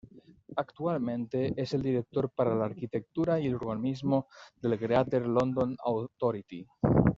[0.55, 4.25] Actualmente, es el director para la arquitectura y el urbanismo
[4.59, 6.65] del "Greater London Authority".